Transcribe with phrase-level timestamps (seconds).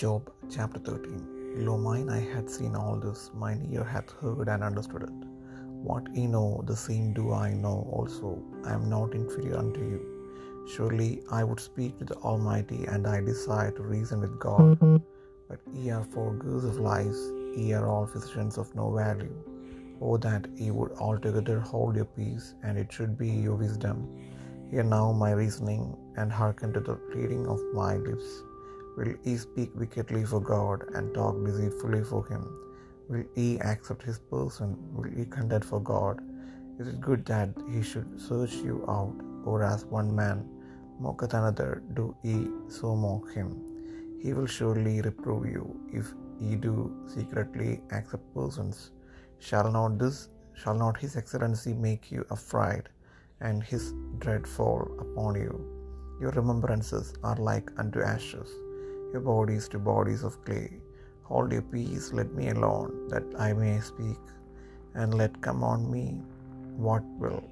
[0.00, 4.62] Job chapter 13 Lo mine, I had seen all this, mine ear hath heard and
[4.62, 5.14] understood it.
[5.88, 8.30] What ye know, the same do I know also.
[8.66, 10.00] I am not inferior unto you.
[10.72, 14.76] Surely I would speak to the Almighty, and I desire to reason with God.
[15.48, 17.20] But ye are forgers of lies,
[17.56, 19.34] ye are all physicians of no value.
[20.02, 23.98] Oh, that ye would altogether hold your peace, and it should be your wisdom.
[24.70, 28.42] Hear now my reasoning, and hearken to the pleading of my lips.
[28.96, 32.44] Will he speak wickedly for God, and talk deceitfully for him?
[33.08, 34.76] Will he accept his person?
[34.94, 36.20] Will he contend for God?
[36.80, 39.14] Is it good that he should search you out,
[39.44, 40.38] or as one man
[40.98, 43.50] mocketh another, do ye so mock him?
[44.22, 46.06] He will surely reprove you, if
[46.40, 46.74] ye do
[47.06, 48.90] secretly accept persons.
[49.38, 50.28] Shall not this,
[50.60, 52.84] shall not his excellency make you afraid,
[53.40, 55.54] and his dread fall upon you?
[56.20, 58.50] Your remembrances are like unto ashes,
[59.12, 60.80] your bodies to bodies of clay.
[61.22, 64.18] Hold your peace, let me alone, that I may speak,
[64.94, 66.20] and let come on me
[66.76, 67.44] what will.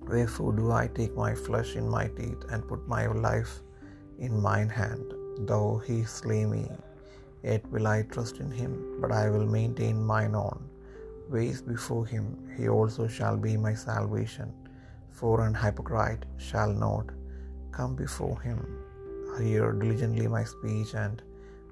[0.00, 3.60] Wherefore do I take my flesh in my teeth, and put my life
[4.18, 5.14] in mine hand?
[5.40, 6.70] Though he slay me,
[7.42, 10.68] yet will I trust in him, but I will maintain mine own
[11.28, 12.26] ways before him.
[12.56, 14.52] He also shall be my salvation.
[15.10, 17.06] For an hypocrite shall not
[17.72, 18.87] come before him.
[19.40, 21.22] Hear diligently my speech and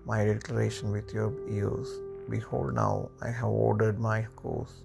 [0.05, 1.89] my declaration with your ears.
[2.31, 4.83] Behold, now I have ordered my course.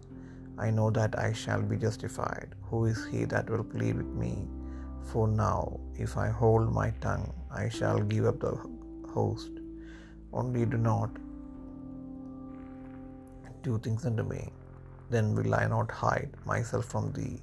[0.58, 2.56] I know that I shall be justified.
[2.70, 4.48] Who is he that will plead with me?
[5.12, 8.58] For now, if I hold my tongue, I shall give up the
[9.14, 9.52] host.
[10.34, 11.12] Only do not
[13.62, 14.52] do things unto me.
[15.12, 17.42] Then will I not hide myself from thee.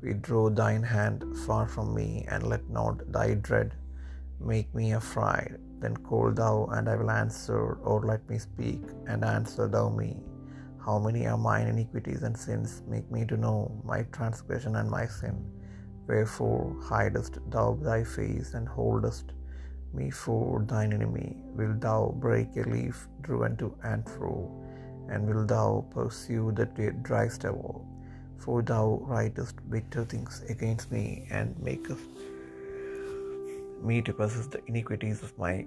[0.00, 3.74] Withdraw thine hand far from me, and let not thy dread
[4.40, 5.56] make me afraid.
[5.78, 10.22] Then call thou, and I will answer, or let me speak, and answer thou me.
[10.84, 12.82] How many are mine iniquities and sins?
[12.88, 15.36] Make me to know my transgression and my sin.
[16.06, 19.32] Wherefore hidest thou thy face, and holdest
[19.92, 21.42] me for thine enemy?
[21.56, 24.50] Wilt thou break a leaf driven to and fro?
[25.10, 26.66] And wilt thou pursue the
[27.02, 27.86] dry stubble?
[28.38, 32.06] For thou writest bitter things against me, and makest
[33.82, 35.66] me to possess the iniquities of my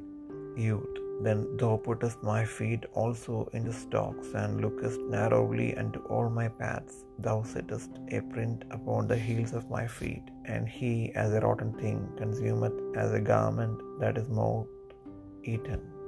[0.56, 0.98] youth.
[1.22, 6.48] Then thou puttest my feet also in the stocks, and lookest narrowly unto all my
[6.48, 7.04] paths.
[7.20, 11.74] Thou settest a print upon the heels of my feet, and he as a rotten
[11.74, 14.68] thing consumeth as a garment that is moth
[15.44, 15.99] eaten.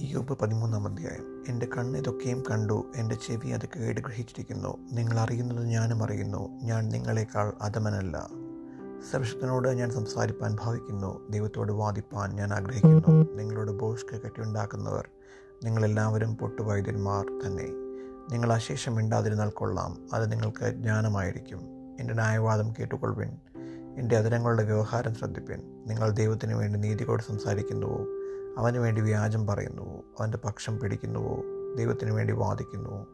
[0.00, 1.44] യോബ് പതിമൂന്നാം അധ്യായം.
[1.48, 2.92] എന്റെ കണ്ണ് ഇതൊക്കെയും കണ്ടു.
[2.96, 4.78] എന്റെ ചെവി അത് കേട് ഗ്രഹിച്ചിരിക്കുന്നു.
[4.92, 6.60] നിങ്ങൾ അറിയുന്നത് ഞാനും അറിയുന്നു.
[6.62, 8.28] ഞാൻ നിങ്ങളെക്കാൾ അധമനല്ല.
[9.10, 11.30] സർവശത്തിനോട് ഞാൻ സംസാരിപ്പാൻ ഭാവിക്കുന്നു.
[11.30, 13.34] ദൈവത്തോട് വാദിപ്പാൻ ഞാൻ ആഗ്രഹിക്കുന്നു.
[13.34, 15.08] നിങ്ങളോട് ബോഷ്ക കെട്ടിയുണ്ടാക്കുന്നവർ
[15.64, 17.66] നിങ്ങളെല്ലാവരും പൊട്ടുവൈദ്യന്മാർ തന്നെ.
[18.30, 20.06] നിങ്ങൾ അശേഷം മിണ്ടാതിരുന്നാൽ കൊള്ളാം.
[20.12, 21.60] അത് നിങ്ങൾക്ക് ജ്ഞാനമായിരിക്കും.
[22.00, 23.30] എന്റെ ന്യായവാദം കേട്ടുകൊള്ളുവിൻ.
[23.98, 25.84] എന്റെ അതിരങ്ങളുടെ വ്യവഹാരം ശ്രദ്ധിപ്പിൻ.
[25.86, 28.17] നിങ്ങൾ ദൈവത്തിന് വേണ്ടി നീതിയോട് സംസാരിക്കുന്നുവോ?
[28.58, 31.42] അവന് വേണ്ടി വ്യാജം പറയുന്നുവോ അവന്റെ പക്ഷം പിടിക്കുന്നുവോ
[31.76, 33.06] ദൈവത്തിന് വേണ്ടി വാദിക്കുന്നുവോ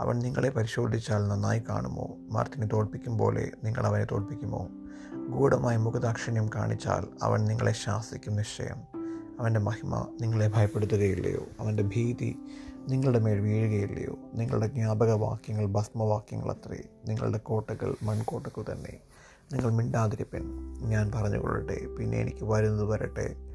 [0.00, 2.16] അവൻ നിങ്ങളെ പരിശോധിച്ചാൽ നന്നായി കാണുമോ?
[2.30, 4.68] മരത്തിനെ തോൽപ്പിക്കും പോലെ നിങ്ങൾ അവനെ തോൽപ്പിക്കുമോ?
[5.28, 9.00] ഗൂഢമായ മുഖദാക്ഷിണ്യം കാണിച്ചാൽ അവൻ നിങ്ങളെ ശാസിക്കും നിശ്ചയം.
[9.40, 11.40] അവന്റെ മഹിമ നിങ്ങളെ ഭയപ്പെടുത്തുകയില്ലയോ?
[11.60, 12.36] അവന്റെ ഭീതി
[12.88, 14.18] നിങ്ങളുടെ മേൽ വീഴുകയില്ലയോ?
[14.34, 19.00] നിങ്ങളുടെ ജ്ഞാപക വാക്യങ്ങൾ ഭസ്മവാക്യങ്ങൾ അത്രേ നിങ്ങളുടെ കോട്ടകൾ മൺകോട്ടകൾ തന്നെ.
[19.52, 20.42] നിങ്ങൾ മിണ്ടാതിരിപ്പൻ.
[20.88, 21.86] ഞാൻ പറഞ്ഞുകൊള്ളട്ടെ.
[21.98, 23.51] പിന്നെ എനിക്ക് വരുന്നത് വരട്ടെ.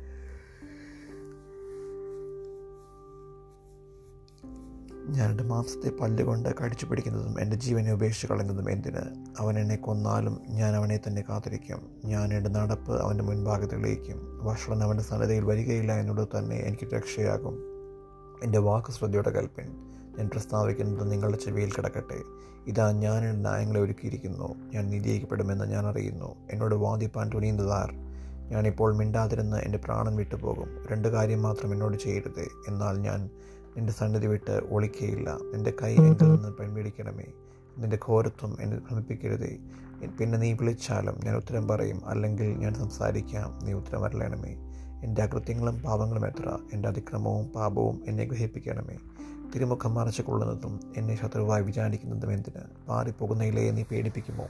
[5.09, 9.25] ഞാൻ എന്റെ മാംസത്തെ പല്ലുകൊണ്ട് കടിച്ചു പിടിക്കുന്നതും എന്റെ ജീവനെ ഉപേക്ഷിച്ച് കളയുന്നതും എന്തിന്?
[9.39, 11.81] അവൻ എന്നെ കൊന്നാലും ഞാൻ അവനെ തന്നെ കാത്തിരിക്കും.
[12.05, 14.45] ഞാൻ എന്റെ നടപ്പ് അവന്റെ മുൻഭാഗത്ത് തെളിയിക്കും.
[14.45, 17.53] വഷളൻ അവന്റെ സന്നദ്ധയിൽ വരികയില്ല എന്നുള്ളത് തന്നെ എനിക്ക് രക്ഷയാകും.
[18.43, 19.65] എന്റെ വാക്ക് ശ്രദ്ധയോടെ കൽപ്പൻ
[20.17, 22.17] ഞാൻ പ്രസ്താവിക്കുന്നത് നിങ്ങളുടെ ചെവിയിൽ കിടക്കട്ടെ.
[22.67, 24.55] ഇതാ ഞാൻ എന്റെ ന്യായങ്ങളെ ഒരുക്കിയിരിക്കുന്നു.
[24.73, 26.35] ഞാൻ നിധിയിക്കപ്പെടുമെന്ന് ഞാൻ അറിയുന്നു.
[26.51, 27.93] എന്നോട് വാദിപ്പാൻ തുനിയുന്നതാർ.
[28.49, 30.85] ഞാനിപ്പോൾ മിണ്ടാതിരുന്ന് എന്റെ പ്രാണൻ വിട്ടുപോകും.
[30.91, 32.47] രണ്ട് കാര്യം മാത്രം എന്നോട് ചെയ്യരുത്.
[32.67, 33.29] എന്നാൽ ഞാൻ
[33.77, 37.27] നിന്റെ സന്നിധി വിട്ട് ഒളിക്കുകയില്ല നിന്റെ കൈ എന്നിൽ നിന്ന് പെൺപിടിക്കണമേ
[37.77, 39.57] നിന്റെ ഘോരത്വം എന്നെ ഭ്രമിപ്പിക്കരുതേ.
[40.19, 41.99] പിന്നെ നീ വിളിച്ചാലും ഞാൻ ഉത്തരം പറയും.
[42.05, 43.59] അല്ലെങ്കിൽ ഞാൻ സംസാരിക്കാം.
[43.63, 44.53] നീ ഉത്തരം വരലണമേ
[45.03, 46.57] എന്റെ അകൃത്യങ്ങളും പാപങ്ങളും എത്ര?
[46.73, 48.97] എന്റെ അതിക്രമവും പാപവും എന്നെ ഗ്രഹിപ്പിക്കണമേ.
[49.55, 52.87] തിരുമുഖം മറച്ചു കൊള്ളുന്നതും എന്നെ ശത്രുവായി വിചാരിക്കുന്നതും എന്തിന്?
[52.87, 54.47] പാറിപ്പോകുന്ന ഇലയെ നീ പേടിപ്പിക്കുമോ?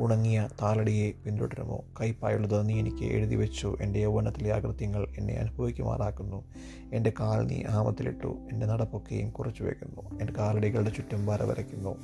[0.00, 1.84] ഉണങ്ങിയ താലടിയെ പിന്തുടരുമോ?
[2.00, 3.76] കൈപ്പായുള്ളത് നീ എനിക്ക് എഴുതി വെച്ചു.
[3.80, 6.44] എന്റെ യൗവനത്തിലെ അകൃത്യങ്ങൾ എന്നെ അനുഭവിക്കുമാറാക്കുന്നു.
[6.92, 8.36] എന്റെ കാൽ നീ ആമത്തിലിട്ടു.
[8.52, 10.18] എന്റെ നടപ്പൊക്കെയും കുറച്ചു വയ്ക്കുന്നു.
[10.20, 11.96] എന്റെ കാലടികളുടെ ചുറ്റും വര വരയ്ക്കുന്നു.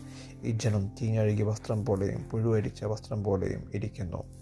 [0.43, 4.40] ഈ ജനം തീഞ്ഞഴുകിയ വസ്ത്രം പോലെയും പുഴുവരിച്ച വസ്ത്രം പോലെയും ഇരിക്കുന്നു.